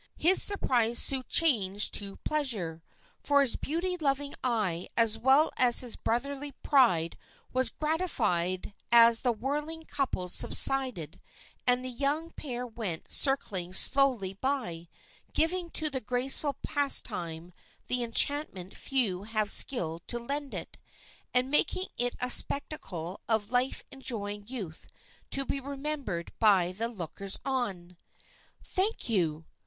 [0.17, 2.81] His surprise soon changed to pleasure,
[3.21, 7.15] for his beauty loving eye as well as his brotherly pride
[7.53, 11.19] was gratified as the whirling couples subsided
[11.67, 14.87] and the young pair went circling slowly by,
[15.33, 17.53] giving to the graceful pastime
[17.87, 20.79] the enchantment few have skill to lend it,
[21.31, 24.87] and making it a spectacle of life enjoying youth
[25.29, 27.97] to be remembered by the lookers on.
[28.63, 29.45] "Thank you!